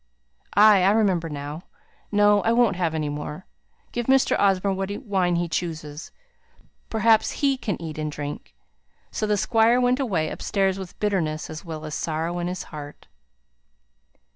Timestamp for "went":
9.79-9.99